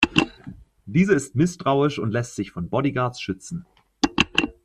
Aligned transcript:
Dieser 0.87 1.13
ist 1.13 1.35
misstrauisch 1.35 1.99
und 1.99 2.09
lässt 2.09 2.35
sich 2.35 2.49
von 2.49 2.71
Bodyguards 2.71 3.21
schützen. 3.21 3.67